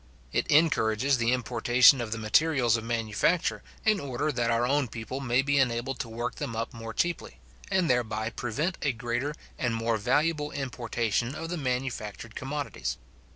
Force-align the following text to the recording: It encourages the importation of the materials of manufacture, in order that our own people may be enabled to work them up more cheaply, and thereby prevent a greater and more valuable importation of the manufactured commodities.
It 0.33 0.47
encourages 0.49 1.19
the 1.19 1.31
importation 1.31 2.01
of 2.01 2.11
the 2.11 2.17
materials 2.17 2.75
of 2.75 2.83
manufacture, 2.83 3.61
in 3.85 3.99
order 3.99 4.31
that 4.31 4.49
our 4.49 4.65
own 4.65 4.87
people 4.87 5.19
may 5.19 5.43
be 5.43 5.59
enabled 5.59 5.99
to 5.99 6.09
work 6.09 6.37
them 6.37 6.55
up 6.55 6.73
more 6.73 6.91
cheaply, 6.91 7.37
and 7.69 7.87
thereby 7.87 8.31
prevent 8.31 8.79
a 8.81 8.93
greater 8.93 9.35
and 9.59 9.75
more 9.75 9.97
valuable 9.97 10.49
importation 10.53 11.35
of 11.35 11.49
the 11.51 11.57
manufactured 11.57 12.33
commodities. 12.35 12.97